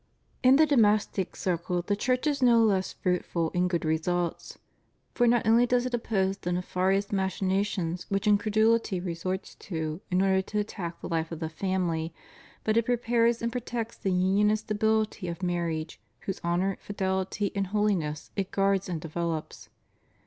[0.41, 4.57] In the domestic circle, the Church is no less fruitful in good results.
[5.13, 10.41] For not only does it oppose the nefarious machinations which incredulity resorts to in order
[10.41, 12.15] to attack the life of the family,
[12.63, 17.67] but it prepares and protects the union and stability of marriage, whose honor, fidehty, and
[17.67, 19.69] holiness it guards and develops.